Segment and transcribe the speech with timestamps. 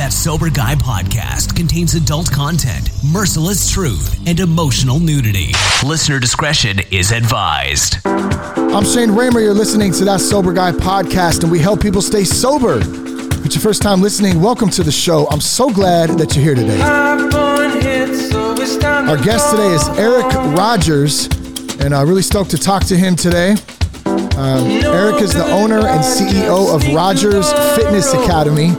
[0.00, 5.52] That Sober Guy podcast contains adult content, merciless truth, and emotional nudity.
[5.84, 7.98] Listener discretion is advised.
[8.06, 9.42] I'm Shane Ramer.
[9.42, 12.78] You're listening to That Sober Guy podcast, and we help people stay sober.
[12.78, 15.28] If it's your first time listening, welcome to the show.
[15.28, 16.80] I'm so glad that you're here today.
[19.06, 21.26] Our guest today is Eric Rogers,
[21.78, 23.54] and I'm really stoked to talk to him today.
[24.38, 28.70] Um, Eric is the owner and CEO of Rogers Fitness Academy,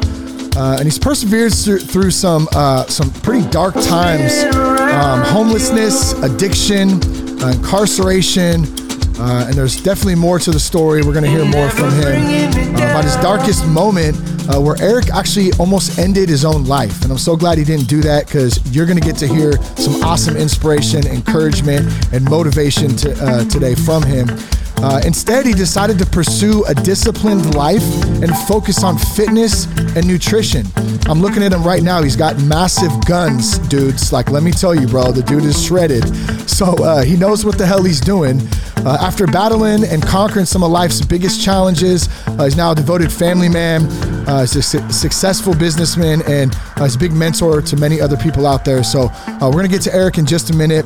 [0.55, 6.89] uh, and he's persevered through, some uh, some pretty dark times: um, homelessness, addiction,
[7.41, 8.66] uh, incarceration.
[9.20, 11.03] Uh, and there's definitely more to the story.
[11.03, 14.17] We're going to hear more from him uh, about his darkest moment,
[14.49, 17.04] uh, where Eric actually almost ended his own life.
[17.04, 19.62] And I'm so glad he didn't do that because you're going to get to hear
[19.77, 24.27] some awesome inspiration, encouragement, and motivation to, today from him.
[24.84, 27.84] Uh, instead, he decided to pursue a disciplined life
[28.23, 30.66] and focus on fitness and nutrition.
[31.07, 32.02] I'm looking at him right now.
[32.02, 34.12] He's got massive guns, dudes.
[34.12, 36.04] Like, let me tell you, bro, the dude is shredded.
[36.52, 38.40] So uh, he knows what the hell he's doing.
[38.85, 43.12] Uh, after battling and conquering some of life's biggest challenges, uh, he's now a devoted
[43.12, 43.85] family man.
[44.27, 48.18] Uh, he's a su- successful businessman and uh, he's a big mentor to many other
[48.18, 48.84] people out there.
[48.84, 50.85] So uh, we're going to get to Eric in just a minute.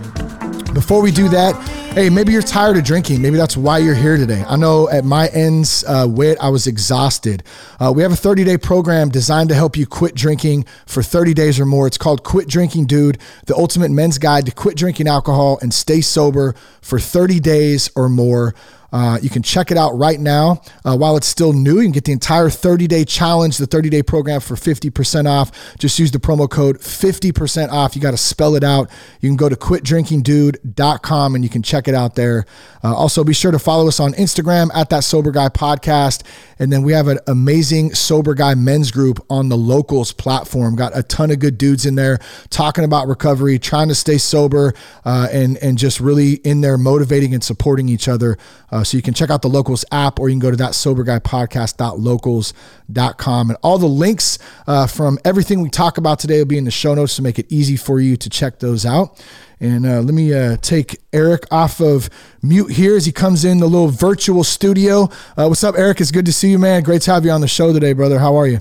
[0.75, 1.55] Before we do that,
[1.93, 3.21] hey, maybe you're tired of drinking.
[3.21, 4.43] Maybe that's why you're here today.
[4.45, 7.43] I know at my ends uh, wit, I was exhausted.
[7.79, 11.33] Uh, we have a 30 day program designed to help you quit drinking for 30
[11.33, 11.87] days or more.
[11.87, 16.01] It's called Quit Drinking Dude, the ultimate men's guide to quit drinking alcohol and stay
[16.01, 18.53] sober for 30 days or more.
[18.95, 21.79] Uh, you can check it out right now uh, while it's still new.
[21.79, 25.51] You can get the entire 30 day challenge, the 30 day program for 50% off.
[25.77, 27.93] Just use the promo code 50% off.
[27.93, 28.89] You got to spell it out.
[29.19, 32.45] You can go to quitdrinkingdude.com and you can check it out there.
[32.85, 36.23] Uh, also, be sure to follow us on Instagram at that Sober Guy podcast.
[36.57, 40.77] And then we have an amazing Sober Guy men's group on the Locals platform.
[40.77, 44.73] Got a ton of good dudes in there talking about recovery, trying to stay sober,
[45.03, 48.38] uh, and and just really in there motivating and supporting each other.
[48.72, 50.75] Uh, so you can check out the Locals app, or you can go to that
[50.75, 56.46] Sober Guy podcast.locals.com, and all the links uh, from everything we talk about today will
[56.46, 59.24] be in the show notes to make it easy for you to check those out.
[59.59, 62.09] And uh, let me uh, take Eric off of
[62.41, 65.03] mute here as he comes in the little virtual studio.
[65.38, 66.01] Uh, what's up, Eric?
[66.01, 66.84] It's good to see you, man.
[66.84, 68.19] Great to have you on the show today, brother.
[68.19, 68.59] How are you?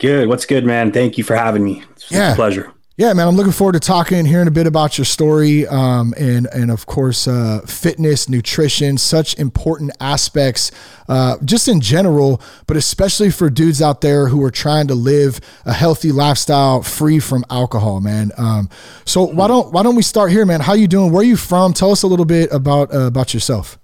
[0.00, 0.28] Good.
[0.28, 0.90] What's good, man?
[0.90, 1.84] Thank you for having me.
[1.92, 2.32] It's, Yeah.
[2.32, 2.72] a pleasure.
[2.98, 6.46] Yeah, man, I'm looking forward to talking hearing a bit about your story, um, and
[6.52, 10.70] and of course, uh, fitness, nutrition, such important aspects,
[11.08, 15.40] uh, just in general, but especially for dudes out there who are trying to live
[15.64, 18.30] a healthy lifestyle free from alcohol, man.
[18.36, 18.68] Um,
[19.06, 20.60] so why don't why don't we start here, man?
[20.60, 21.12] How you doing?
[21.12, 21.72] Where are you from?
[21.72, 23.78] Tell us a little bit about uh, about yourself.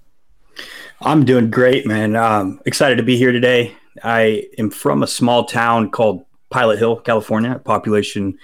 [1.00, 2.14] I'm doing great, man.
[2.14, 3.74] Um, excited to be here today.
[4.04, 7.58] I am from a small town called Pilot Hill, California.
[7.64, 8.38] Population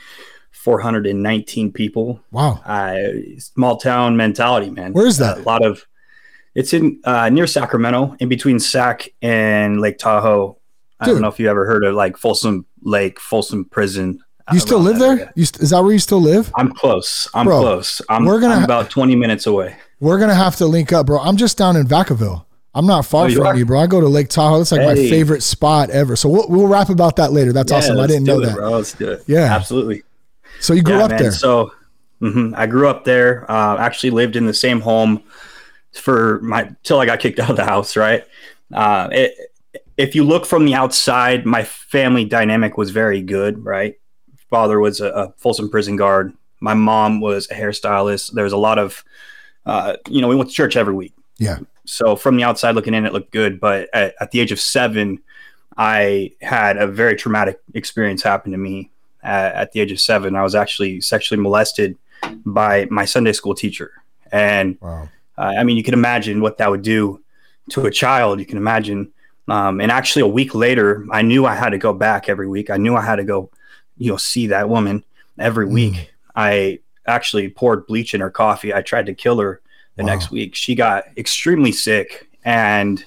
[0.64, 2.20] 419 people.
[2.30, 2.97] Wow, Uh,
[3.38, 4.92] small town mentality, man.
[4.94, 5.38] Where is that?
[5.38, 5.84] A lot of.
[6.54, 10.47] It's in uh, near Sacramento, in between Sac and Lake Tahoe.
[10.48, 10.56] Dude.
[11.00, 14.20] I don't know if you ever heard of like Folsom Lake, Folsom Prison.
[14.52, 15.32] you still live there?
[15.34, 16.50] You st- is that where you still live?
[16.56, 17.28] I'm close.
[17.34, 18.00] I'm Bro, close.
[18.08, 19.76] I'm, we're gonna I'm about 20 minutes away.
[20.00, 21.19] We're gonna have to link up, bro.
[21.20, 22.44] I'm just down in Vacaville.
[22.76, 23.56] I'm not far Oh, you from are?
[23.56, 23.81] you, bro.
[23.81, 24.58] I go to Lake Tahoe.
[24.58, 26.16] That's like my favorite spot ever.
[26.16, 27.52] So we'll, we'll rap about that later.
[27.52, 27.98] That's Yeah, awesome.
[28.00, 28.54] I didn't know it, that.
[28.56, 28.70] bro.
[28.70, 29.22] Let's do it.
[29.26, 29.54] Yeah.
[29.54, 30.02] absolutely.
[30.60, 31.22] So you grew Yeah, up man.
[31.22, 31.32] there.
[31.32, 31.72] So
[32.20, 33.50] mhm, I grew up there.
[33.50, 35.22] Uh, actually lived in the same home
[35.92, 37.97] for my till I got kicked out of the house.
[37.97, 38.25] Right.
[38.72, 39.34] Uh, it,
[39.97, 43.64] if you look from the outside, my family dynamic was very good.
[43.64, 43.98] Right.
[44.50, 46.32] Father was a, a Folsom prison guard.
[46.60, 48.32] My mom was a hairstylist.
[48.32, 49.04] There was a lot of,
[49.66, 51.12] uh, you know, we went to church every week.
[51.38, 51.59] Yeah.
[51.84, 53.60] So from the outside looking in, it looked good.
[53.60, 55.20] But at, at the age of seven,
[55.76, 58.91] I had a very traumatic experience happen to me.
[59.24, 61.96] At, at the age of seven, I was actually sexually molested
[62.44, 63.90] by my Sunday school teacher.
[64.30, 65.08] And Wow.
[65.38, 67.20] uh, I mean, you can imagine what that would do
[67.70, 68.38] to a child.
[68.38, 69.10] You can imagine.
[69.48, 72.70] Um, and actually, a week later, I knew I had to go back every week.
[72.70, 73.50] I knew I had to go,
[73.96, 75.04] you know, see that woman
[75.38, 75.72] every Mm.
[75.72, 76.12] week.
[76.37, 78.72] I actually poured bleach in her coffee.
[78.75, 79.60] I tried to kill her
[79.96, 80.08] the Wow.
[80.12, 80.54] next week.
[80.54, 83.04] She got extremely sick, and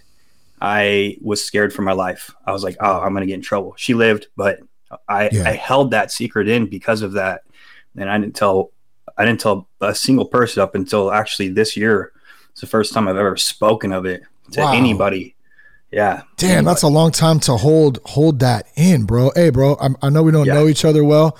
[0.61, 2.31] I was scared for my life.
[2.45, 4.59] I was like, "Oh, I'm gonna get in trouble." She lived, but
[5.07, 5.49] I, Yeah.
[5.49, 7.41] I held that secret in because of that,
[7.95, 8.71] and I didn't tell
[9.17, 12.11] I didn't tell a single person up until actually this year.
[12.51, 14.73] It's the first time I've ever spoken of it to Wow.
[14.73, 15.35] anybody.
[15.91, 16.21] Yeah.
[16.37, 19.31] Damn, that's a long time to hold hold that in, bro.
[19.35, 20.55] Hey, bro, I'm, I know we don't Yeah.
[20.55, 21.35] know each other well,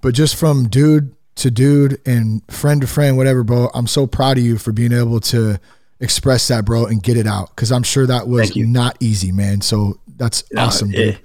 [0.00, 3.68] but just from dude to dude and friend to friend, whatever, bro.
[3.74, 5.58] I'm so proud of you for being able to
[5.98, 9.60] express that, bro, and get it out because I'm sure that was not easy, man.
[9.60, 11.18] So that's No, awesome, it- dude.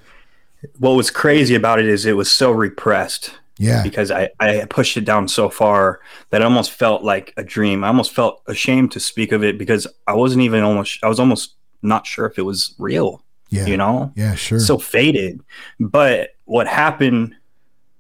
[0.80, 3.84] What was crazy about it is it was so repressed Yeah.
[3.84, 7.84] because I, I pushed it down so far that it almost felt like a dream.
[7.84, 11.20] I almost felt ashamed to speak of it because I wasn't even almost, I was
[11.20, 13.66] almost not sure if it was real, Yeah.
[13.66, 14.12] you know?
[14.16, 14.60] Yeah, sure.
[14.60, 15.42] So faded.
[15.80, 17.36] But what happened,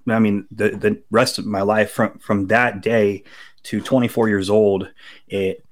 [0.08, 3.24] I mean, the, the rest of my life from, from that day
[3.64, 4.90] to 24 years old,
[5.28, 5.64] it,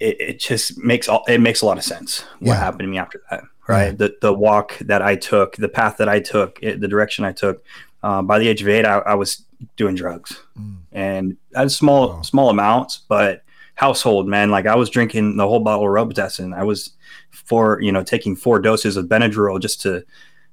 [0.00, 2.56] it, it just makes all, it makes a lot of sense what Yeah.
[2.56, 3.44] happened to me after that.
[3.66, 3.86] Right.
[3.86, 3.92] Yeah.
[3.92, 7.32] The, the walk that I took, the path that I took, it, the direction I
[7.32, 7.64] took,
[8.02, 9.44] uh, by the age of eight, I, I was
[9.76, 10.76] doing drugs Mm.
[10.92, 12.22] and at small, Wow.
[12.22, 13.42] small amounts, but
[13.76, 16.54] household, man, like I was drinking the whole bottle of Robitussin.
[16.54, 16.92] I was
[17.30, 20.04] for, you know, taking four doses of Benadryl just to,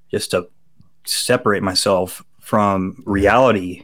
[0.09, 0.49] just to
[1.05, 3.83] separate myself from reality.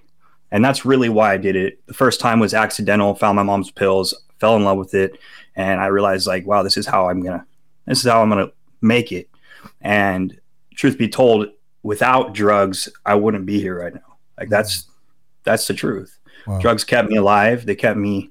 [0.51, 1.85] And that's really why I did it.
[1.87, 5.19] The first time was accidental, found my mom's pills, fell in love with it.
[5.55, 7.45] And I realized like, wow, this is how I'm going to,
[7.85, 9.29] this is how I'm going to make it.
[9.81, 10.39] And
[10.75, 11.47] truth be told,
[11.83, 14.17] without drugs, I wouldn't be here right now.
[14.39, 14.87] Like that's,
[15.43, 16.17] that's the truth.
[16.45, 16.59] Wow.
[16.59, 17.65] Drugs kept me alive.
[17.65, 18.29] They kept me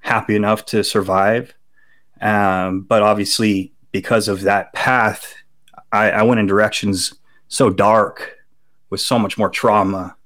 [0.00, 1.54] happy enough to survive.
[2.20, 5.34] Um, but obviously, because of that path,
[5.90, 7.14] I, I went in directions
[7.48, 8.36] so dark
[8.90, 10.16] with so much more trauma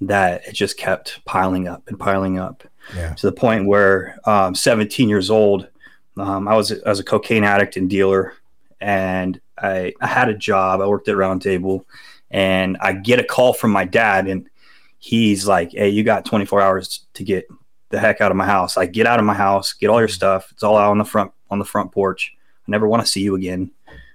[0.00, 2.64] that it just kept piling up and piling up
[2.94, 3.14] Yeah.
[3.14, 5.68] to the point where um, 17 years old,
[6.16, 8.34] um, I was I was a cocaine addict and dealer,
[8.82, 10.80] and I, I had a job.
[10.80, 11.84] I worked at Roundtable,
[12.30, 14.50] and I get a call from my dad, and
[14.98, 17.46] he's like, "Hey, you got 24 hours to get
[17.90, 18.76] the heck out of my house.
[18.76, 20.14] I get out of my house, get all your mm-hmm.
[20.14, 20.50] stuff.
[20.50, 22.34] It's all out on the front on the front porch.
[22.66, 23.70] I never want to see you again.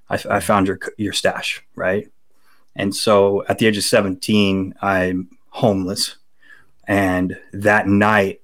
[0.10, 2.12] I, I found your your stash, right?"
[2.76, 6.18] And so, at the age of 17, I'm homeless,
[6.88, 8.42] and that night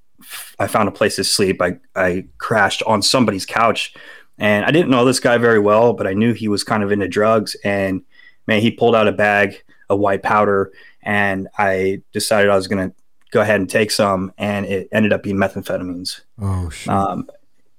[0.57, 1.61] I found a place to sleep.
[1.61, 3.93] I, I crashed on somebody's couch
[4.37, 6.91] and I didn't know this guy very well, but I knew he was kind of
[6.91, 7.55] into drugs.
[7.63, 8.01] And
[8.47, 10.71] man, he pulled out a bag of white powder
[11.01, 12.95] and I decided I was going to
[13.31, 14.33] go ahead and take some.
[14.37, 16.21] And it ended up being methamphetamines.
[16.41, 16.89] Oh shit.
[16.91, 17.29] Um,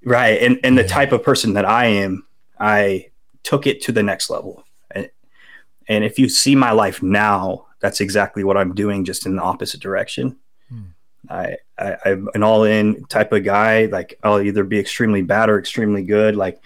[0.05, 0.41] right.
[0.41, 0.89] And, and the Yeah.
[0.89, 2.27] type of person that I am,
[2.61, 3.07] I
[3.43, 4.65] took it to the next level.
[4.93, 5.11] And,
[5.89, 9.43] and if you see my life now, that's exactly what I'm doing, just in the
[9.43, 10.37] opposite direction.
[11.31, 13.87] I, I, I'm an all in type of guy.
[13.87, 16.37] Like I'll either be extremely bad or extremely good.
[16.37, 16.61] Like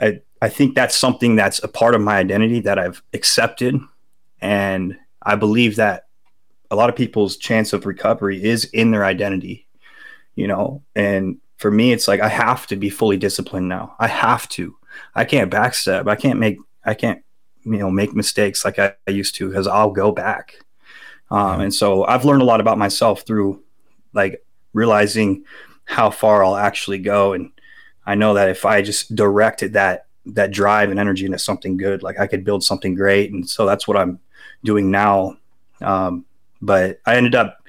[0.00, 3.78] I, I think that's something that's a part of my identity that I've accepted.
[4.40, 6.06] And I believe that
[6.70, 9.66] a lot of people's chance of recovery is in their identity,
[10.34, 10.82] you know?
[10.94, 13.96] And for me, it's like, I have to be fully disciplined now.
[13.98, 14.76] I have to,
[15.14, 16.08] I can't backstep.
[16.08, 17.22] I can't make, I can't,
[17.64, 20.54] you know, make mistakes like I, I used to because I'll go back.
[21.30, 23.62] Um, and so I've learned a lot about myself through
[24.12, 25.44] like realizing
[25.84, 27.32] how far I'll actually go.
[27.32, 27.52] And
[28.06, 32.02] I know that if I just directed that, that drive and energy into something good,
[32.02, 33.32] like I could build something great.
[33.32, 34.18] And so that's what I'm
[34.64, 35.36] doing now.
[35.80, 36.24] Um,
[36.60, 37.64] but I ended up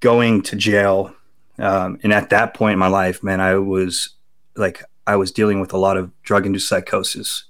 [0.00, 1.14] going to jail.
[1.58, 4.10] Um, and at that point in my life, man, I was
[4.56, 7.44] like, I was dealing with a lot of drug induced psychosis,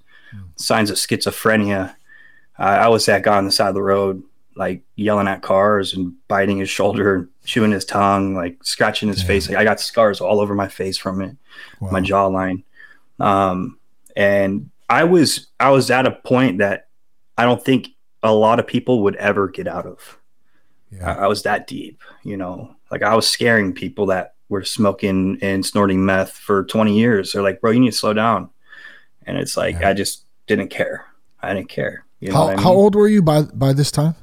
[0.56, 1.94] signs of schizophrenia.
[2.58, 4.22] I I was that guy on the side of the road,
[4.56, 9.20] like yelling at cars and biting his shoulder, and chewing his tongue, like scratching his
[9.22, 9.26] Yeah.
[9.26, 9.48] face.
[9.48, 11.36] Like, I got scars all over my face from it
[11.80, 11.90] Wow.
[11.90, 12.62] my jawline.
[13.20, 13.78] Um,
[14.16, 16.88] and I was I was at a point that
[17.38, 17.88] I don't think
[18.22, 20.18] a lot of people would ever get out of.
[20.92, 21.14] I, yeah.
[21.16, 22.74] I was that deep, you know.
[22.90, 27.32] Like I was scaring people that were smoking and snorting meth for 20 years.
[27.32, 28.50] They're like, "Bro, you need to slow down."
[29.26, 29.88] And it's like Yeah.
[29.88, 31.06] I just didn't care.
[31.42, 32.04] I didn't care.
[32.20, 34.14] You know How, I how old were you by by this time?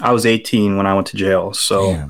[0.00, 1.52] I was 18 when I went to jail.
[1.52, 2.08] So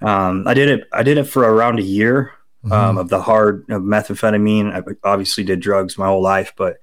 [0.00, 0.88] um, I did it.
[0.92, 2.32] I did it for around a year.
[2.64, 2.70] Mhm.
[2.70, 4.72] um, of the hard of methamphetamine.
[4.72, 6.76] I obviously did drugs my whole life, but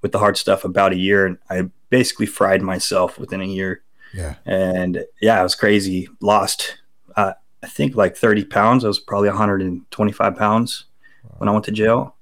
[0.00, 3.82] with the hard stuff, about a year, and I basically fried myself within a year.
[4.14, 4.36] yeah.
[4.46, 6.08] And yeah, it was crazy.
[6.22, 6.78] Lost,
[7.16, 8.82] uh, I think like 30 pounds.
[8.82, 10.84] I was probably 125 pounds
[11.36, 12.16] when I went to jail,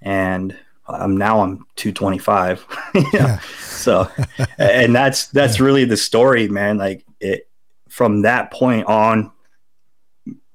[0.00, 0.56] and
[0.88, 2.64] I'm now I'm 225.
[3.12, 3.38] Yeah.
[3.60, 4.10] So,
[4.56, 6.78] and that's that's really the story, man.
[6.78, 7.48] Like it
[7.88, 9.30] from that point on,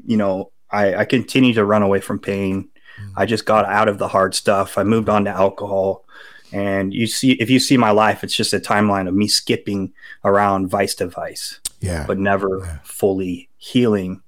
[0.05, 2.69] you know, I, I continued to run away from pain.
[3.01, 3.13] Mm.
[3.17, 4.77] I just got out of the hard stuff.
[4.77, 6.05] I moved on to alcohol.
[6.53, 9.93] And you see, if you see my life, it's just a timeline of me skipping
[10.25, 12.05] around vice to vice, Yeah.
[12.05, 12.79] but never Yeah.
[12.83, 14.21] fully healing.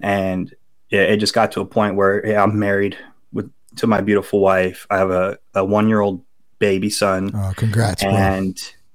[0.00, 0.54] And
[0.90, 2.96] it, it just got to a point where yeah, I'm married
[3.32, 4.86] with to my beautiful wife.
[4.88, 6.22] I have a, a one year old
[6.58, 8.12] baby son, oh, congrats, bro.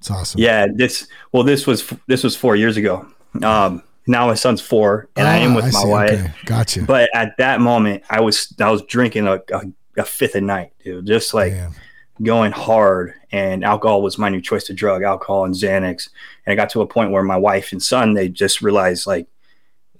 [0.01, 0.41] It's awesome.
[0.41, 3.05] yeah, this well, this was this was four years ago.
[3.43, 5.88] Um, now my son's four, and I am Ah, with my see.
[5.88, 6.12] wife.
[6.12, 6.34] Okay.
[6.46, 6.81] Gotcha.
[6.81, 9.62] But at that moment, I was I was drinking a, a,
[9.98, 11.05] a fifth a night, dude.
[11.05, 11.75] Just like Damn.
[12.24, 16.10] going hard and alcohol was my new choice to drug alcohol and xanax
[16.46, 19.27] and I got to a point where my wife and son they just realized like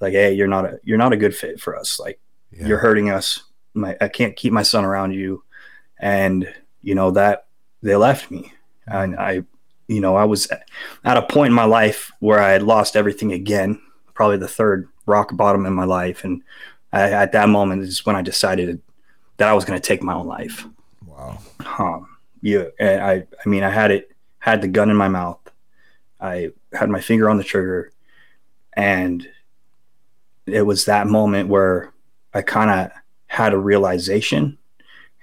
[0.01, 2.20] like hey you're not a you're not a good fit for us like
[2.51, 2.67] yeah.
[2.67, 3.43] you're hurting us
[3.74, 5.43] my i can't keep my son around you
[6.00, 6.53] and
[6.84, 7.46] you know that
[7.81, 8.51] they left me
[8.88, 9.41] and i
[9.91, 10.48] you know i was
[11.03, 13.79] at a point in my life where i had lost everything again
[14.21, 16.24] probably the third rock bottom in my life.
[16.24, 16.43] And
[16.93, 18.81] I, at that moment is when i decided
[19.38, 20.65] that i was going to take my own life.
[21.05, 21.39] Wow.
[21.79, 25.39] Um, yeah, and I I mean I had it had the gun in my mouth.
[26.19, 27.91] I had my finger on the trigger.
[28.74, 29.27] And
[30.45, 31.91] it was that moment where
[32.33, 32.91] I kind of
[33.27, 34.57] had a realization.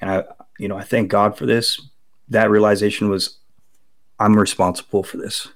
[0.01, 0.25] And I
[0.59, 1.81] you know I thank God for this.
[2.29, 3.39] That realization was
[4.19, 5.49] I'm responsible for this.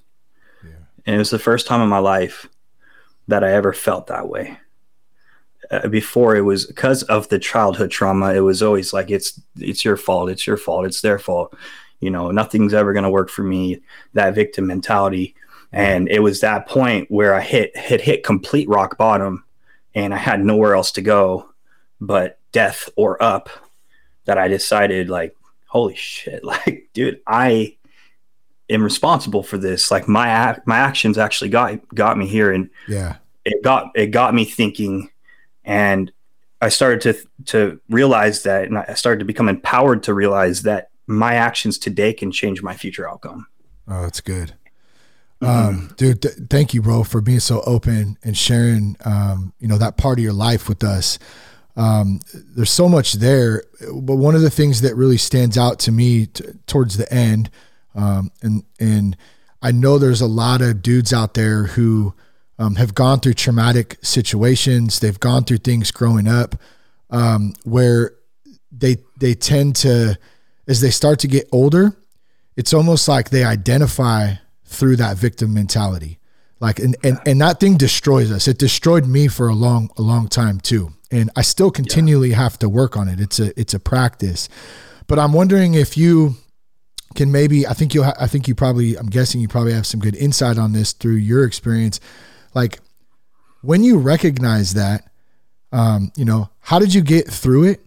[0.63, 0.71] Yeah.
[1.05, 2.47] And it was the first time in my life
[3.27, 4.57] that I ever felt that way.
[5.71, 9.85] Uh, before it was because of the childhood trauma it was always like it's it's
[9.85, 11.55] your fault it's your fault it's their fault
[12.01, 15.33] you know nothing's ever going to work for me that victim mentality
[15.71, 19.45] and it was that point where i hit hit hit complete rock bottom
[19.95, 21.49] and i had nowhere else to go
[22.01, 23.49] but death or up
[24.25, 25.33] that i decided like
[25.65, 27.73] holy shit like dude i
[28.69, 33.17] am responsible for this like my my actions actually got got me here and yeah
[33.45, 35.09] it got it got me thinking
[35.65, 36.11] and
[36.63, 40.89] I started to to realize that, and I started to become empowered to realize that
[41.07, 43.47] my actions today can change my future outcome.
[43.87, 44.53] Oh, that's good.
[45.41, 45.45] Mm-hmm.
[45.45, 49.77] Um, dude, th- thank you, bro, for being so open and sharing, um, you know,
[49.77, 51.19] that part of your life with us.
[51.75, 55.91] Um, there's so much there, but one of the things that really stands out to
[55.91, 57.49] me t- towards the end,
[57.95, 59.17] um, and and
[59.61, 62.13] I know there's a lot of dudes out there who
[62.59, 64.99] um, have gone through traumatic situations.
[64.99, 66.55] They've gone through things growing up
[67.09, 68.15] um, where
[68.71, 70.17] they they tend to,
[70.67, 71.95] as they start to get older,
[72.57, 74.33] it's almost like they identify
[74.65, 76.19] through that victim mentality.
[76.59, 78.47] Like and, and and that thing destroys us.
[78.47, 82.37] It destroyed me for a long a long time too, and I still continually yeah.
[82.37, 83.19] have to work on it.
[83.19, 84.49] It's a it's a practice,
[85.07, 86.35] but I'm wondering if you
[87.13, 89.99] can maybe I think you I think you probably I'm guessing you probably have some
[89.99, 91.99] good insight on this through your experience
[92.53, 92.79] like
[93.61, 95.09] when you recognize that,
[95.71, 97.79] um, you know, how did you get through it?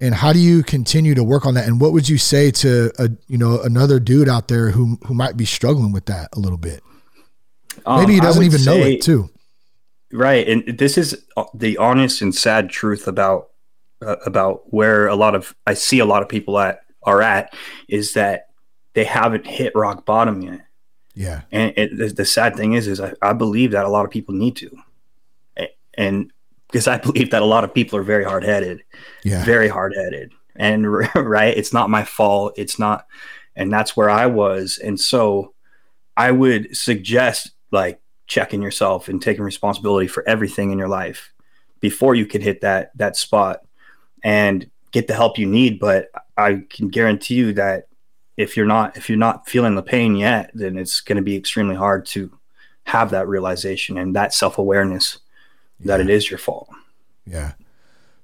[0.00, 1.66] And how do you continue to work on that?
[1.66, 5.14] And what would you say to a you know another dude out there who who
[5.14, 6.82] might be struggling with that a little bit?
[7.86, 9.30] Um, Maybe he doesn't even say, know it too.
[10.12, 11.24] Right, and this is
[11.54, 13.50] the honest and sad truth about
[14.04, 17.54] uh, about where a lot of I see a lot of people at are at
[17.88, 18.48] is that
[18.94, 20.66] they haven't hit rock bottom yet.
[21.14, 21.42] Yeah.
[21.50, 24.10] And it, the, the, sad thing is, is I, I, believe that a lot of
[24.10, 24.70] people need to,
[25.94, 26.32] and
[26.68, 28.82] because I believe that a lot of people are very hard headed,
[29.22, 32.54] yeah, very hard headed, and right, it's not my fault.
[32.56, 33.06] It's not,
[33.54, 35.52] and that's where I was, and so
[36.16, 41.34] I would suggest like checking yourself and taking responsibility for everything in your life
[41.80, 43.60] before you can hit that that spot
[44.24, 45.78] and get the help you need.
[45.78, 46.08] But
[46.38, 47.88] I can guarantee you that
[48.36, 51.36] if you're not if you're not feeling the pain yet, then it's going to be
[51.36, 52.30] extremely hard to
[52.84, 55.18] have that realization and that self awareness
[55.80, 55.88] yeah.
[55.88, 56.68] that it is your fault.
[57.26, 57.52] Yeah.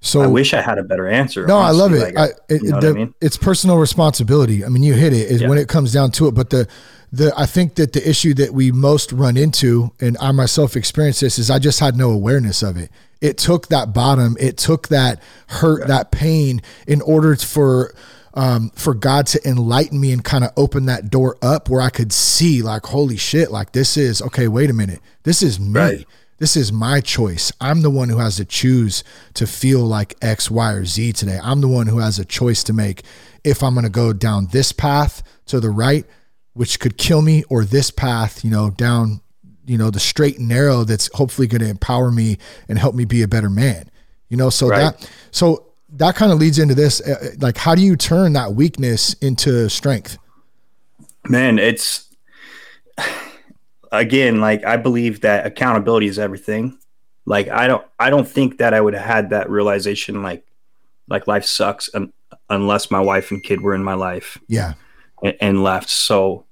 [0.00, 1.46] So I wish I had a better answer.
[1.46, 1.76] No, honestly.
[1.76, 2.14] I love it.
[2.14, 3.14] Like, I, it you know the, I mean?
[3.20, 4.64] It's personal responsibility.
[4.64, 5.48] I mean, you hit it is yeah.
[5.48, 6.34] when it comes down to it.
[6.34, 6.68] But the
[7.12, 11.20] the I think that the issue that we most run into, and I myself experienced
[11.20, 12.90] this, is I just had no awareness of it.
[13.20, 15.88] It took that bottom, it took that hurt, right.
[15.88, 17.92] that pain, in order for
[18.34, 21.90] um, for God to enlighten me and kind of open that door up where I
[21.90, 24.48] could see, like, holy shit, like this is okay.
[24.48, 25.80] Wait a minute, this is me.
[25.80, 26.06] Right.
[26.38, 27.50] This is my choice.
[27.60, 29.02] I'm the one who has to choose
[29.34, 31.40] to feel like X, Y, or Z today.
[31.42, 33.02] I'm the one who has a choice to make
[33.42, 36.06] if I'm going to go down this path to the right,
[36.52, 39.20] which could kill me, or this path, you know, down,
[39.66, 43.04] you know, the straight and narrow that's hopefully going to empower me and help me
[43.04, 43.90] be a better man.
[44.28, 44.96] You know, so right.
[44.96, 48.32] that, so that kind of leads into this uh, uh, like how do you turn
[48.34, 50.18] that weakness into strength?
[51.28, 52.08] Man it's
[53.92, 56.78] again like i believe that accountability is everything.
[57.24, 60.44] Like i don't i don't think that i would have had that realization like
[61.08, 62.12] like life sucks un-
[62.50, 64.38] unless my wife and kid were in my life.
[64.46, 64.74] Yeah.
[65.22, 65.88] And, and left.
[65.88, 66.44] So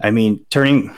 [0.00, 0.94] i mean turning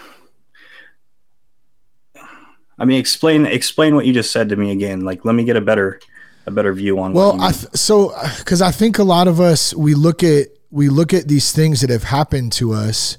[2.79, 5.01] i mean explain explain what you just said to me again.
[5.01, 5.99] Like let me get a better
[6.47, 7.13] a better view on.
[7.13, 10.89] Well, I th- so because I think a lot of us we look at we
[10.89, 13.19] look at these things that have happened to us.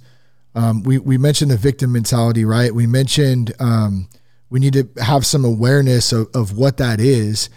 [0.53, 2.73] Um, we we mentioned the victim mentality, right?
[2.73, 4.07] We mentioned um,
[4.49, 7.49] we need to have some awareness of, of what that is.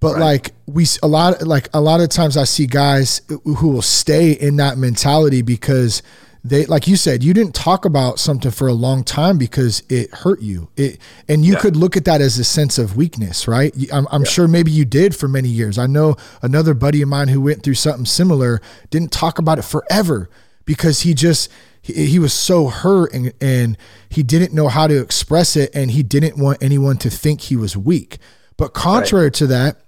[0.00, 0.20] But Right.
[0.20, 4.32] like we a lot like a lot of times I see guys who will stay
[4.32, 6.02] in that mentality because
[6.46, 10.12] they like you said you didn't talk about something for a long time because it
[10.14, 10.68] hurt you.
[10.76, 11.60] It and you Yeah.
[11.60, 13.74] could look at that as a sense of weakness, right?
[13.90, 15.78] I'm, I'm sure maybe you did for many years.
[15.78, 18.60] I know another buddy of mine who went through something similar
[18.90, 20.28] didn't talk about it forever
[20.66, 23.78] because he just he, he was so hurt and, and
[24.10, 27.56] he didn't know how to express it and he didn't want anyone to think he
[27.56, 28.18] was weak.
[28.58, 29.78] But contrary to that,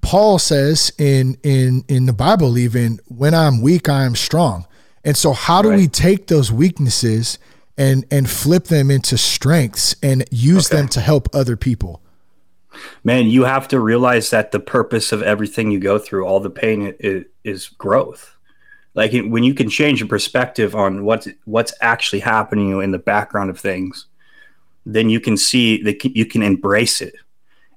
[0.00, 4.66] Paul says in in in the Bible even when I'm weak I am strong.
[5.04, 7.38] And so how do we take those weaknesses
[7.78, 10.76] and and flip them into strengths and use Okay.
[10.76, 12.02] them to help other people?
[13.02, 16.48] man, you have to realize that the purpose of everything you go through, all the
[16.50, 18.36] pain, is, is growth.
[18.94, 22.92] Like it- when you can change your perspective on what's what's actually happening you in
[22.92, 24.06] the background of things,
[24.86, 27.14] then you can see that you can embrace it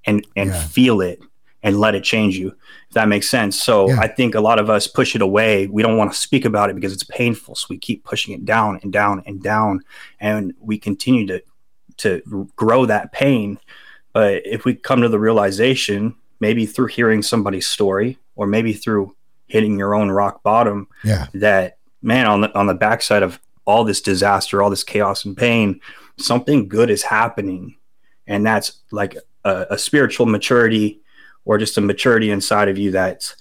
[0.06, 0.64] and and Yeah.
[0.68, 1.20] feel it
[1.64, 2.50] and let it change you.
[2.90, 3.60] If that makes sense.
[3.62, 4.00] So Yeah.
[4.02, 5.68] I think a lot of us push it away.
[5.68, 7.56] We don't want to speak about it because it's painful.
[7.56, 9.80] So we keep pushing it down and down and down,
[10.20, 11.42] and we continue to
[11.98, 12.22] to
[12.56, 13.60] grow that pain.
[14.14, 19.16] But if we come to the realization, maybe through hearing somebody's story, or maybe through
[19.48, 21.28] hitting your own rock bottom, Yeah.
[21.36, 25.38] that man on the on the backside of all this disaster, all this chaos and
[25.38, 25.80] pain,
[26.18, 27.76] something good is happening,
[28.28, 29.16] and that's like
[29.46, 31.00] a, a spiritual maturity,
[31.46, 33.36] or just a maturity inside of you that's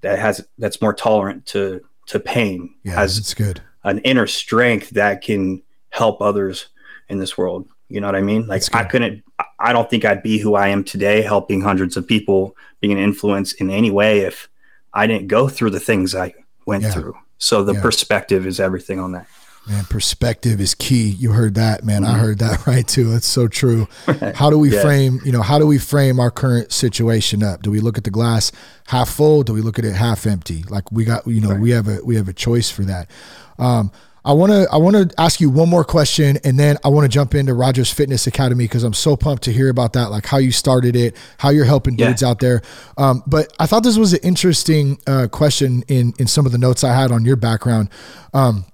[0.00, 3.60] that has that's more tolerant to to pain, Yeah, that's good.
[3.84, 6.68] an inner strength that can help others
[7.08, 7.68] in this world.
[7.88, 8.46] You know what I mean?
[8.46, 9.22] Like I couldn't
[9.58, 12.98] I don't think I'd be who I am today helping hundreds of people being an
[12.98, 14.48] influence in any way if
[14.94, 16.34] I didn't go through the things I
[16.66, 16.90] went Yeah.
[16.92, 17.14] through.
[17.38, 17.82] So the Yeah.
[17.82, 19.26] perspective is everything on that.
[19.68, 21.08] Man, perspective is key.
[21.10, 22.02] You heard that, man.
[22.04, 23.12] I heard that right too.
[23.14, 23.86] It's so true.
[24.34, 24.74] How do we Mm-hmm.
[24.76, 24.82] Yeah.
[24.82, 27.62] frame, you know, how do we frame our current situation up?
[27.62, 28.50] Do we look at the glass
[28.86, 29.42] half full?
[29.42, 30.62] Do we look at it half empty?
[30.68, 33.10] Like we got, you know, we have a we have a choice for that.
[33.58, 33.90] Um,
[34.24, 37.04] I want to I want to ask you one more question, and then I want
[37.04, 40.26] to jump into Rogers Fitness Academy because I'm so pumped to hear about that, like
[40.26, 42.08] how you started it, how you're helping Yeah.
[42.08, 42.60] dudes out there.
[42.98, 46.58] Um, but I thought this was an interesting uh, question in in some of the
[46.58, 47.88] notes I had on your background.
[48.34, 48.66] Um,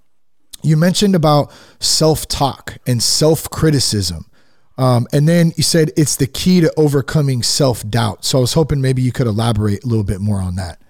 [0.64, 4.26] you mentioned about self talk and self criticism.
[4.76, 8.24] Um, and then you said it's the key to overcoming self doubt.
[8.24, 10.80] So I was hoping maybe you could elaborate a little bit more on that.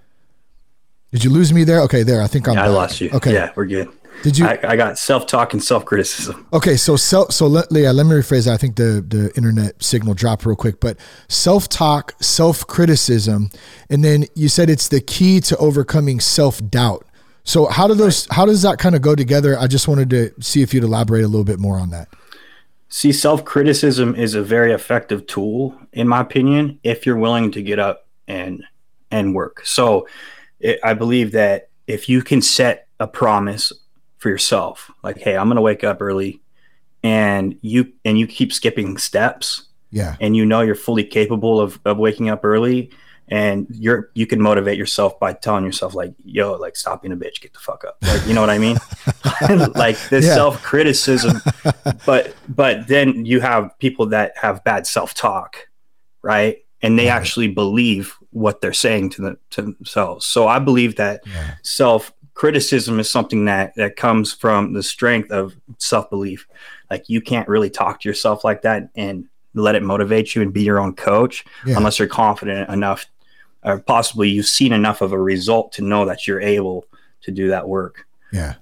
[1.13, 1.81] Did you lose me there?
[1.83, 2.23] Okay, there.
[2.23, 2.55] I think I'm.
[2.55, 3.11] Yeah, I lost you.
[3.13, 3.33] Okay.
[3.33, 3.89] Yeah, we're good.
[4.23, 4.47] Did you?
[4.47, 6.47] I, I got self talk and self criticism.
[6.53, 8.55] Okay, so self, so let, yeah, let me rephrase that.
[8.55, 13.51] I think the the internet signal dropped real quick, but self talk, self criticism,
[13.91, 17.07] and then you said it's the key to overcoming self doubt.
[17.45, 18.27] So how do those?
[18.31, 19.59] How does that kind of go together?
[19.59, 22.09] I just wanted to see if you'd elaborate a little bit more on that.
[22.89, 27.63] See, self criticism is a very effective tool, in my opinion, if you're willing to
[27.63, 28.65] get up and
[29.11, 29.65] and work.
[29.67, 30.09] So,
[30.61, 33.73] it, I believe that if you can set a promise
[34.19, 36.41] for yourself, like, "Hey, I'm going to wake up early,"
[37.03, 41.79] and you and you keep skipping steps, Yeah, and you know you're fully capable of
[41.85, 42.91] of waking up early,
[43.29, 47.17] and you're you can motivate yourself by telling yourself, like, "Yo, like, stop being a
[47.17, 48.77] bitch, get the fuck up," like, you know what I mean?
[49.75, 50.35] like this Yeah.
[50.35, 51.41] self criticism
[52.07, 55.57] but but then you have people that have bad self-talk
[56.23, 57.13] right and they Right.
[57.17, 61.55] actually believe what they're saying to, the, to themselves so i believe that Yeah.
[61.63, 66.47] self-criticism is something that that comes from the strength of self-belief
[66.91, 70.53] like you can't really talk to yourself like that and let it motivate you and
[70.53, 71.77] be your own coach Yeah.
[71.77, 73.07] unless you're confident enough
[73.64, 76.85] or possibly you've seen enough of a result to know that you're able
[77.22, 78.55] to do that work yeah.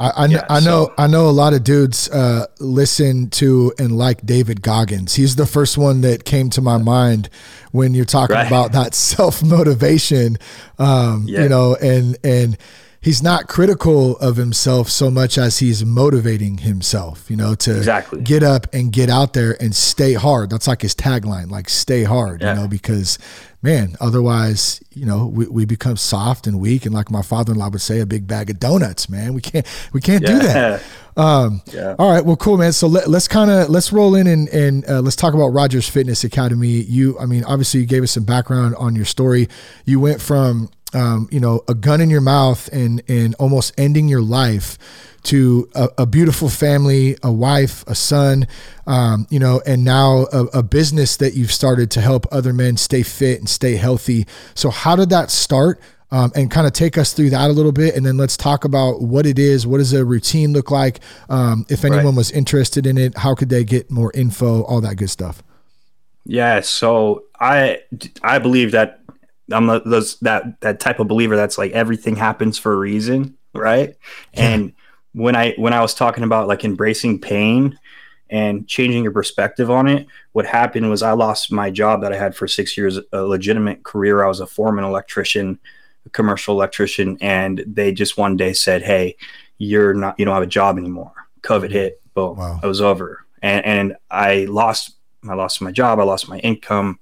[0.00, 3.72] I, I, Yeah, I know so- I know a lot of dudes uh, listen to
[3.80, 5.14] and like David Goggins.
[5.16, 7.28] He's the first one that came to my mind
[7.72, 8.46] when you're talking Right.
[8.46, 10.36] about that self motivation.
[10.78, 11.42] Um, Yeah.
[11.42, 12.56] You know, and and
[13.00, 17.30] he's not critical of himself so much as he's motivating himself.
[17.30, 18.20] You know, to Exactly.
[18.22, 20.50] get up and get out there and stay hard.
[20.50, 22.42] That's like his tagline, like stay hard.
[22.42, 22.54] Yeah.
[22.54, 23.18] You know, because
[23.62, 27.80] man, otherwise, you know, we, we become soft and weak, and like my father-in-law would
[27.80, 29.08] say, a big bag of donuts.
[29.08, 30.82] Man, we can't we can't do that.
[31.18, 31.96] Um, Yeah.
[31.98, 32.24] All right.
[32.24, 32.72] Well, cool, man.
[32.72, 35.88] So let, let's kind of let's roll in and and uh, let's talk about Rogers
[35.88, 36.68] Fitness Academy.
[36.68, 39.48] You, I mean, obviously, you gave us some background on your story.
[39.84, 44.08] You went from um, you know a gun in your mouth and and almost ending
[44.08, 44.78] your life
[45.24, 48.46] to a, a beautiful family, a wife, a son,
[48.86, 52.76] um, you know, and now a, a business that you've started to help other men
[52.76, 54.26] stay fit and stay healthy.
[54.54, 55.80] So, how did that start?
[56.10, 57.94] um, and kind of take us through that a little bit.
[57.94, 59.66] And then let's talk about what it is.
[59.66, 61.00] What does a routine look like?
[61.28, 62.14] Um, if anyone Right.
[62.14, 64.62] was interested in it, how could they get more info?
[64.62, 65.42] All that good stuff.
[66.24, 67.80] Yeah, so I
[68.22, 68.97] I believe that
[69.52, 73.96] I'm those that that type of believer that's like everything happens for a reason, right?
[74.34, 74.48] Yeah.
[74.48, 74.72] And
[75.12, 77.78] when I when I was talking about like embracing pain
[78.30, 82.16] and changing your perspective on it, what happened was I lost my job that I
[82.16, 84.22] had for six years, a legitimate career.
[84.22, 85.58] I was a foreman electrician,
[86.04, 89.16] a commercial electrician, and they just one day said, "Hey,
[89.56, 91.72] you're not you don't have a job anymore." COVID mm-hmm.
[91.72, 92.60] hit, boom, wow.
[92.62, 94.94] it was over, and and I lost
[95.28, 97.00] I lost my job, I lost my income,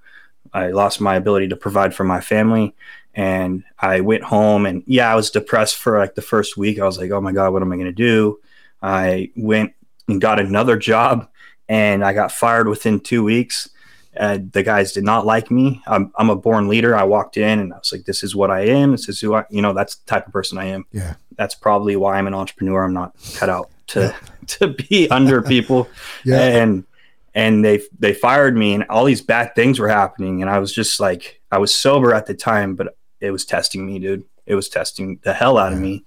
[0.56, 2.74] I lost my ability to provide for my family.
[3.14, 6.78] And I went home and yeah, I was depressed for like the first week.
[6.78, 8.40] I was like, oh my God, what am I going to do?
[8.82, 9.74] I went
[10.08, 11.28] and got another job
[11.68, 13.68] and I got fired within two weeks.
[14.18, 15.82] Uh, the guys did not like me.
[15.86, 16.96] I'm, I'm a born leader.
[16.96, 18.92] I walked in and I was like, this is what I am.
[18.92, 20.86] This is who I, you know, that's the type of person I am.
[20.90, 21.16] Yeah.
[21.36, 22.82] That's probably why I'm an entrepreneur.
[22.82, 24.16] I'm not cut out to, yeah.
[24.46, 25.86] to be under people.
[26.24, 26.62] yeah.
[26.62, 26.86] And,
[27.36, 30.72] and they they fired me and all these bad things were happening and i was
[30.72, 34.24] just like i was sober at the time but it was testing me dude.
[34.46, 36.04] It was testing the hell out of me.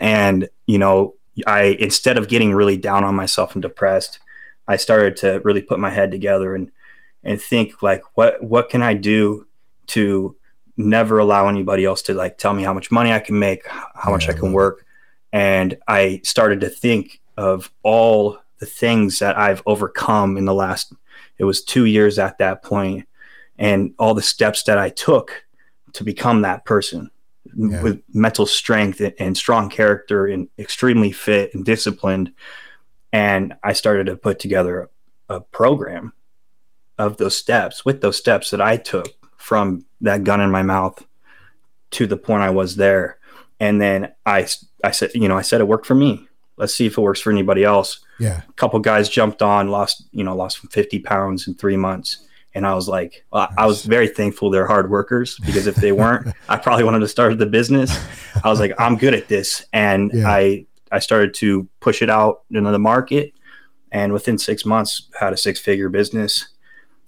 [0.00, 1.14] And you know
[1.46, 4.20] i instead of getting really down on myself and depressed
[4.68, 6.70] i started to really put my head together and
[7.24, 9.46] and think like what what can i do
[9.86, 10.36] to
[10.76, 14.10] never allow anybody else to like tell me how much money i can make how
[14.10, 14.84] much i can work?
[15.32, 20.92] And i started to think of all the things that I've overcome in the last,
[21.36, 23.08] it was two years at that point,
[23.58, 25.44] and all the steps that I took
[25.94, 27.10] to become that person
[27.56, 27.82] yeah.
[27.82, 32.32] with mental strength and strong character and extremely fit and disciplined.
[33.12, 34.88] And I started to put together
[35.28, 36.12] a, a program
[36.98, 41.04] of those steps with those steps that I took from that gun in my mouth
[41.90, 43.18] to the point I was there.
[43.58, 44.46] And then I,
[44.84, 46.28] I said, you know, I said it worked for me.
[46.56, 48.00] Let's see if it works for anybody else.
[48.18, 48.42] Yeah.
[48.48, 52.24] A couple guys jumped on, lost, you know, lost 50 pounds in three months.
[52.54, 53.58] And I was like, well, nice.
[53.58, 57.08] I was very thankful they're hard workers because if they weren't, I probably wanted to
[57.08, 57.98] start the business.
[58.44, 59.64] I was like, I'm good at this.
[59.72, 60.28] And yeah.
[60.28, 63.32] I, I started to push it out into the market.
[63.90, 66.48] And within six months, had a six figure business.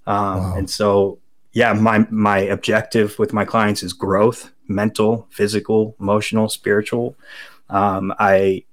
[0.07, 0.55] Um, wow.
[0.57, 1.19] And so,
[1.53, 7.15] yeah, my, my objective with my clients is growth, mental, physical, emotional, spiritual.
[7.69, 8.65] Um, I,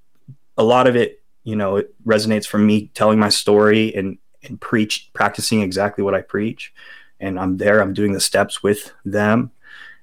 [0.56, 4.60] a lot of it you know, it resonates from me telling my story and, and
[4.60, 6.72] preach, practicing exactly what I preach.
[7.20, 9.50] And I'm there, I'm doing the steps with them.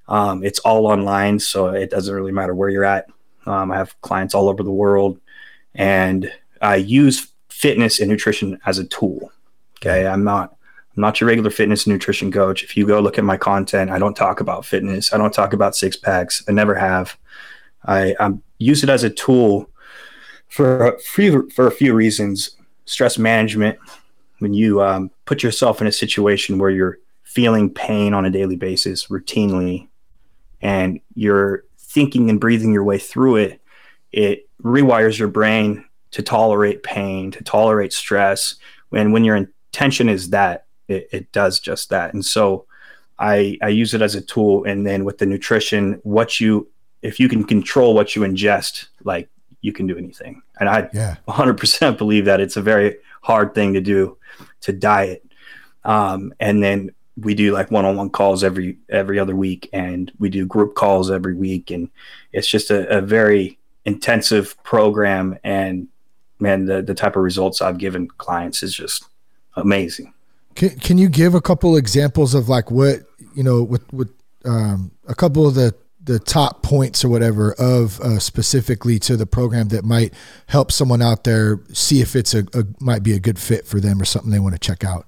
[0.08, 3.08] Um, it's all online, so it doesn't really matter where you're at.
[3.46, 5.20] Um, I have clients all over the world,
[5.76, 6.32] and
[6.62, 9.32] I use fitness and nutrition as a tool.
[9.78, 10.56] Okay, I'm not
[10.96, 12.64] I'm not your regular fitness and nutrition coach.
[12.64, 15.14] If you go look at my content, I don't talk about fitness.
[15.14, 16.44] I don't talk about six packs.
[16.48, 17.16] I never have.
[17.86, 19.70] I, I use it as a tool
[20.50, 22.52] for a few, for a few reasons.
[22.86, 23.78] Stress management,
[24.40, 28.56] when you um, put yourself in a situation where you're feeling pain on a daily
[28.56, 29.88] basis routinely
[30.62, 33.62] and you're thinking and breathing your way through it,
[34.12, 38.56] it rewires your brain to tolerate pain, to tolerate stress.
[38.92, 42.14] And when your intention is that, it, it does just that.
[42.14, 42.66] And so
[43.20, 44.64] I, I use it as a tool.
[44.64, 46.68] And then with the nutrition, what you,
[47.04, 49.30] if you can control what you ingest, like
[49.62, 50.42] you can do anything.
[50.60, 51.16] And I yeah.
[51.28, 54.18] 100% believe that it's a very hard thing to do
[54.62, 55.26] to diet.
[55.84, 60.46] Um, and then we do like one-on-one calls every every other week, and we do
[60.46, 61.90] group calls every week, and
[62.32, 65.38] it's just a, a very intensive program.
[65.44, 65.88] And
[66.40, 69.06] man, the the type of results I've given clients is just
[69.56, 70.14] amazing.
[70.56, 73.00] Can Can you give a couple examples of like what
[73.34, 74.12] you know with with
[74.46, 79.26] um, a couple of the the top points or whatever of uh, specifically to the
[79.26, 80.14] program that might
[80.48, 83.80] help someone out there see if it's a, a might be a good fit for
[83.80, 85.08] them or something they want to check out?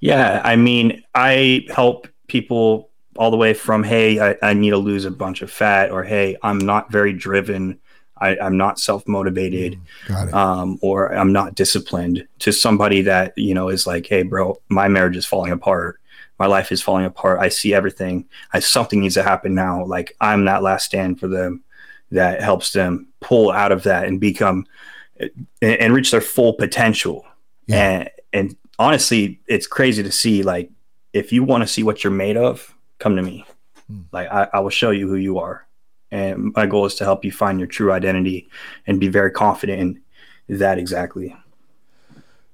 [0.00, 4.78] Yeah, I mean, I help people all the way from hey, I, I need to
[4.78, 7.78] lose a bunch of fat, or hey, I'm not very driven.
[8.16, 12.26] I, am not self motivated, mm, um, or I'm not disciplined.
[12.40, 16.00] To somebody that you know is like, hey, bro, my marriage is falling apart
[16.38, 17.40] my life is falling apart.
[17.40, 18.26] I see everything.
[18.52, 19.84] I something needs to happen now.
[19.84, 21.62] Like I'm that last stand for them
[22.10, 24.66] that helps them pull out of that and become
[25.18, 25.30] and,
[25.62, 27.24] and reach their full potential.
[27.66, 27.90] Yeah.
[27.90, 30.70] And and honestly, it's crazy to see like
[31.12, 33.46] if you want to see what you're made of, come to me.
[33.90, 34.06] Mm.
[34.12, 35.66] Like I, I will show you who you are.
[36.10, 38.48] And my goal is to help you find your true identity
[38.86, 39.98] and be very confident
[40.48, 41.34] in that exactly.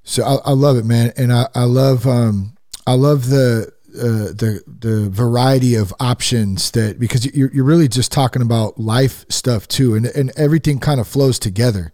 [0.02, 1.12] So I, I love it, man.
[1.16, 2.56] And I, I love um
[2.90, 8.10] I love the uh, the the variety of options that because you're you're really just
[8.10, 11.92] talking about life stuff too, and and everything kind of flows together.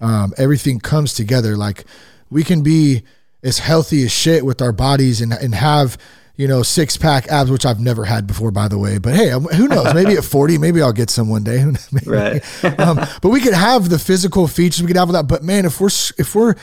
[0.00, 1.58] Um, everything comes together.
[1.58, 1.84] Like
[2.30, 3.02] we can be
[3.42, 5.98] as healthy as shit with our bodies and and have
[6.36, 8.96] you know six pack abs, which I've never had before, by the way.
[8.96, 9.92] But hey, who knows?
[9.92, 11.62] Maybe at forty, maybe I'll get some one day.
[12.06, 12.64] right.
[12.80, 14.80] um, but we could have the physical features.
[14.80, 15.28] We could have all that.
[15.28, 16.54] But man, if we're if we're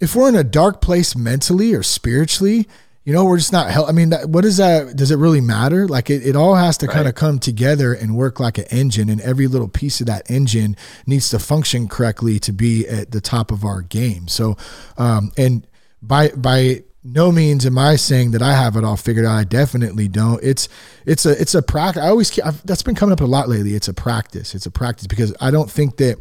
[0.00, 2.66] if we're in a dark place mentally or spiritually,
[3.06, 3.88] you know, we're just not help.
[3.88, 5.86] I mean, that, what does that, does it really matter?
[5.86, 6.94] Like it, it all has to right.
[6.94, 10.28] kind of come together and work like an engine and every little piece of that
[10.28, 14.26] engine needs to function correctly to be at the top of our game.
[14.26, 14.56] So,
[14.98, 15.64] um, and
[16.02, 19.36] by, by no means am I saying that I have it all figured out.
[19.36, 20.42] I definitely don't.
[20.42, 20.68] It's,
[21.04, 22.02] it's a, it's a practice.
[22.02, 23.76] I always, I've, that's been coming up a lot lately.
[23.76, 24.52] It's a practice.
[24.52, 26.18] It's a practice because I don't think that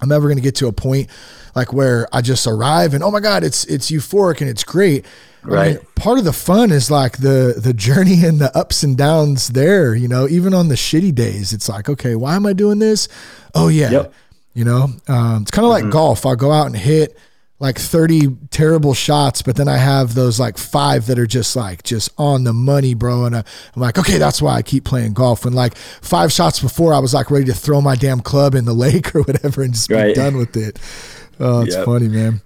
[0.00, 1.08] I'm ever going to get to a point
[1.54, 5.06] like where I just arrive and, oh my God, it's, it's euphoric and it's great
[5.42, 5.60] Right.
[5.60, 8.96] I mean, part of the fun is like the the journey and the ups and
[8.96, 12.52] downs there, you know, even on the shitty days, it's like, okay, why am I
[12.52, 13.08] doing this?
[13.54, 13.90] Oh yeah.
[13.90, 14.14] Yep.
[14.52, 15.92] You know, um, it's kind of like mm-hmm.
[15.92, 16.26] golf.
[16.26, 17.16] I'll go out and hit
[17.60, 21.82] like 30 terrible shots, but then I have those like five that are just like
[21.84, 23.26] just on the money, bro.
[23.26, 23.44] And I, am
[23.82, 25.44] like, okay, that's why I keep playing golf.
[25.44, 28.64] When like five shots before, I was like ready to throw my damn club in
[28.64, 30.08] the lake or whatever and just right.
[30.08, 30.78] be done with it.
[31.38, 31.84] Oh, it's yep.
[31.84, 32.42] funny, man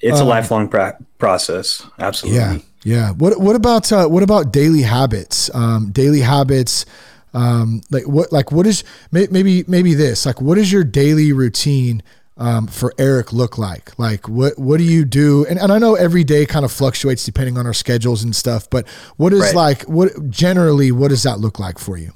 [0.00, 1.86] it's um, a lifelong pra- process.
[1.98, 2.40] Absolutely.
[2.40, 2.58] Yeah.
[2.84, 3.10] Yeah.
[3.10, 5.52] What What about uh, What about daily habits?
[5.54, 6.86] Um, daily habits.
[7.34, 8.32] Um, like what?
[8.32, 10.24] Like what is maybe maybe this?
[10.26, 12.02] Like what is your daily routine?
[12.40, 13.98] Um, for Eric look like?
[13.98, 15.44] Like what what do you do?
[15.46, 18.70] And, and I know every day kind of fluctuates depending on our schedules and stuff,
[18.70, 19.54] but what is right.
[19.56, 22.12] like what generally what does that look like for you?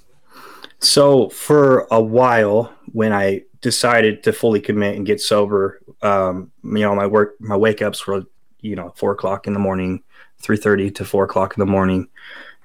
[0.83, 6.81] So for a while when I decided to fully commit and get sober, um, you
[6.81, 8.25] know, my work, my wake ups were,
[8.61, 10.03] you know, four o'clock in the morning,
[10.43, 12.09] 3.30 to four o'clock in the morning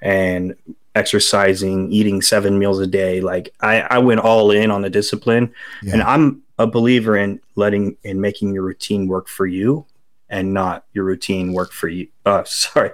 [0.02, 0.56] and
[0.96, 3.22] exercising, eating seven meals a day.
[3.22, 5.54] Like I, I went all in on the discipline
[5.84, 5.94] yeah.
[5.94, 9.86] and I'm a believer in letting, in making your routine work for you
[10.28, 12.08] and not your routine work for you.
[12.26, 12.92] Uh, sorry.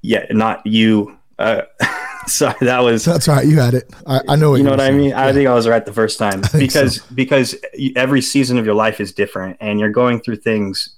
[0.00, 0.26] Yeah.
[0.30, 1.17] Not you.
[1.38, 1.62] Uh,
[2.28, 3.04] Sorry, that was.
[3.04, 3.46] That's right.
[3.46, 3.90] You had it.
[4.06, 4.50] I, I know.
[4.50, 4.94] What you know what saying.
[4.94, 5.10] I mean.
[5.10, 5.26] Yeah.
[5.26, 7.14] I think I was right the first time because so.
[7.14, 7.54] because
[7.96, 10.94] every season of your life is different, and you're going through things.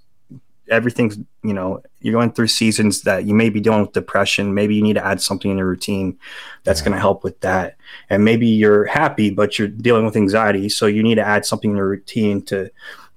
[0.69, 4.55] Everything's you know you're going through seasons that you may be dealing with depression.
[4.55, 6.19] Maybe you need to add something in your routine
[6.65, 6.87] that's yeah.
[6.87, 7.77] going to help with that.
[8.09, 11.71] And maybe you're happy, but you're dealing with anxiety, so you need to add something
[11.71, 12.71] in your routine to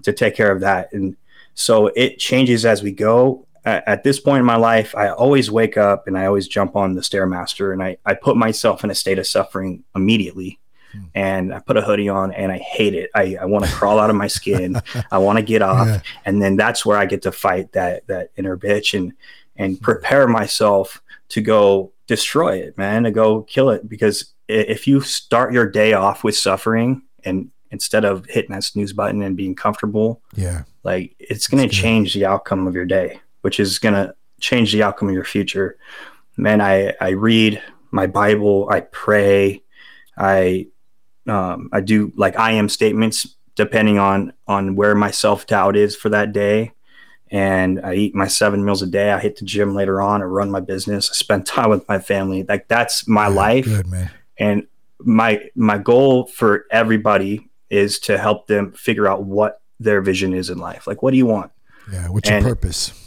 [0.04, 0.92] to take care of that.
[0.94, 1.16] And
[1.56, 5.78] so it changes as we go at, this point in my life, I always wake
[5.78, 8.96] up and I always jump on the Stairmaster and I, I put myself in a
[8.96, 10.60] state of suffering immediately.
[10.92, 11.04] Hmm.
[11.16, 13.10] And I put a hoodie on and I hate it.
[13.16, 14.82] I, I want to crawl out of my skin.
[15.12, 15.88] I want to get off.
[15.88, 16.02] Yeah.
[16.26, 19.14] And then that's where I get to fight that that inner bitch and
[19.56, 23.88] and prepare myself to go destroy it, man, to go kill it.
[23.88, 28.94] Because if you start your day off with suffering and instead of hitting that snooze
[28.94, 33.20] button and being comfortable, yeah, like it's going to change the outcome of your day
[33.44, 35.78] which is going to change the outcome of your future.
[36.38, 39.64] Man, I, I read my Bible, I pray,
[40.18, 40.68] I,
[41.28, 45.96] um, I do like I am statements depending on, on where my self doubt is
[45.96, 46.74] for that day.
[47.30, 49.12] And I eat my seven meals a day.
[49.12, 50.22] I hit the gym later on.
[50.22, 51.10] I run my business.
[51.10, 52.44] I spend time with my family.
[52.44, 53.66] Like that's my yeah, life.
[53.66, 54.68] Good, and
[55.00, 60.50] my my goal for everybody is to help them figure out what their vision is
[60.50, 60.88] in life.
[60.88, 61.52] Like, what do you want?
[61.92, 63.03] Yeah, what's and, your purpose?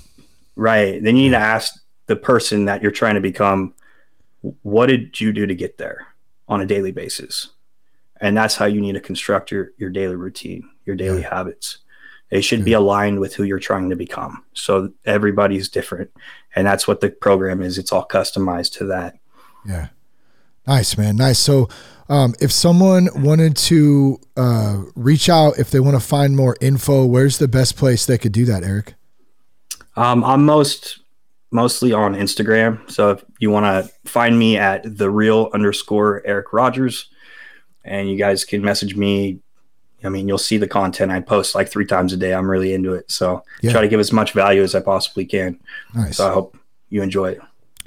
[0.56, 1.02] Right.
[1.02, 3.74] Then you need to ask the person that you're trying to become,
[4.62, 6.06] what did you do to get there
[6.48, 7.50] on a daily basis?
[8.20, 11.34] And that's how you need to construct your, your daily routine, your daily yeah.
[11.34, 11.78] habits.
[12.30, 14.42] They should be aligned with who you're trying to become.
[14.54, 16.10] So everybody's different.
[16.56, 17.78] And that's what the program is.
[17.78, 19.16] It's all customized to that.
[19.64, 19.88] Yeah.
[20.66, 21.16] Nice, man.
[21.16, 21.38] Nice.
[21.38, 21.68] So,
[22.08, 27.04] um, if someone wanted to uh, reach out, if they want to find more info,
[27.04, 28.94] where's the best place they could do that, Eric?
[29.96, 31.00] Um, I'm most
[31.50, 32.90] mostly on Instagram.
[32.90, 37.08] So if you want to find me at the real underscore Eric Rogers,
[37.84, 39.40] and you guys can message me.
[40.04, 42.34] I mean, you'll see the content I post like three times a day.
[42.34, 43.10] I'm really into it.
[43.10, 43.72] So yeah.
[43.72, 45.58] try to give as much value as I possibly can.
[45.94, 46.18] Nice.
[46.18, 46.58] So I hope
[46.90, 47.40] you enjoy it.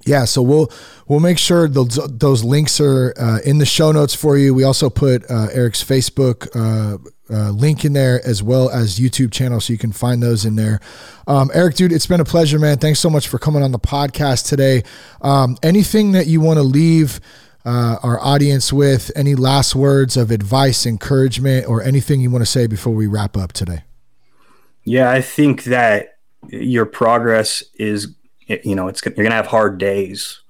[0.05, 0.71] Yeah, so we'll
[1.07, 4.53] we'll make sure those those links are uh, in the show notes for you.
[4.53, 6.97] We also put uh, Eric's Facebook uh,
[7.31, 10.55] uh, link in there as well as YouTube channel, so you can find those in
[10.55, 10.79] there.
[11.27, 12.77] Um, Eric, dude, it's been a pleasure, man.
[12.77, 14.83] Thanks so much for coming on the podcast today.
[15.21, 17.19] Um, anything that you want to leave
[17.65, 19.11] uh, our audience with?
[19.15, 23.37] Any last words of advice, encouragement, or anything you want to say before we wrap
[23.37, 23.83] up today?
[24.83, 28.15] Yeah, I think that your progress is,
[28.63, 30.41] you know, it's you're gonna have hard days.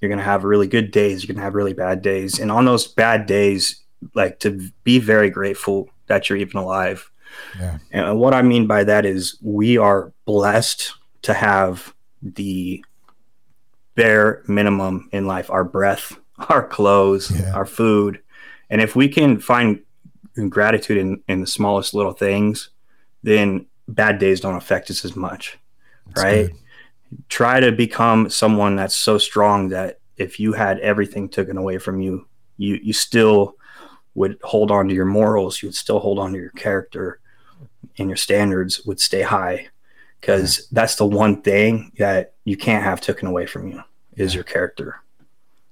[0.00, 1.22] You're gonna have really good days.
[1.22, 3.80] You're gonna have really bad days, and on those bad days,
[4.14, 7.10] like to be very grateful that you're even alive.
[7.58, 7.78] Yeah.
[7.92, 12.84] And uh, what I mean by that is we are blessed to have the
[13.94, 17.52] bare minimum in life our breath, our clothes, yeah.
[17.52, 18.20] our food.
[18.68, 19.80] And if we can find
[20.48, 22.70] gratitude in, in the smallest little things,
[23.22, 25.58] then bad days don't affect us as much.
[26.06, 26.46] That's right?
[26.46, 26.56] Good.
[27.28, 32.00] Try to become someone that's so strong that if you had everything taken away from
[32.00, 33.56] you, you you still
[34.14, 37.20] would hold on to your morals, you would still hold on to your character
[37.98, 39.68] and your standards would stay high
[40.20, 40.64] because yeah.
[40.72, 43.82] that's the one thing that you can't have taken away from you
[44.16, 44.38] is yeah.
[44.38, 45.00] your character.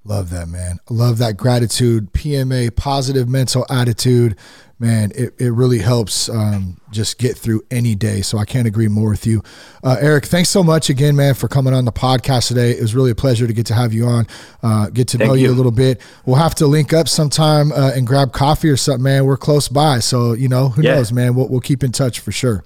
[0.05, 0.79] Love that, man.
[0.89, 4.35] Love that gratitude, PMA, positive mental attitude.
[4.81, 8.21] Man, it, it really helps um, just get through any day.
[8.21, 9.43] So I can't agree more with you.
[9.83, 12.71] Uh, Eric, thanks so much again, man, for coming on the podcast today.
[12.71, 14.25] It was really a pleasure to get to have you on,
[14.63, 15.47] uh, get to Thank know you.
[15.47, 15.51] you.
[15.51, 15.99] a little bit.
[16.25, 19.25] We'll have to link up sometime uh, and grab coffee or something, man.
[19.25, 19.99] We're close by.
[19.99, 20.95] So, you know, who yeah.
[20.95, 21.35] knows, man?
[21.35, 22.63] We'll, we'll keep in touch for sure.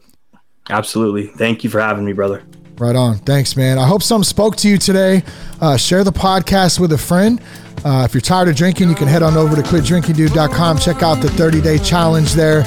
[0.70, 1.28] Absolutely.
[1.28, 2.44] Thank you for having me, brother.
[2.78, 3.18] Right on.
[3.18, 3.78] Thanks, man.
[3.78, 5.24] I hope some spoke to you today.
[5.62, 7.42] Uh, share the podcast with a friend.
[7.86, 10.78] Uh, if you're tired of drinking, you can head on over to quitdrinkingdude.com.
[10.78, 12.64] Check out the 30 day challenge there.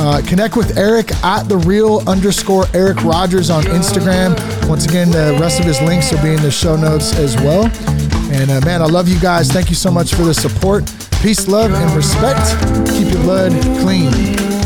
[0.00, 4.38] Uh, connect with Eric at the real underscore Eric Rogers on Instagram.
[4.68, 7.64] Once again, the rest of his links will be in the show notes as well.
[8.30, 9.50] And uh, man, I love you guys.
[9.50, 10.84] Thank you so much for the support.
[11.22, 12.46] Peace, love, and respect.
[12.92, 14.57] Keep your blood clean.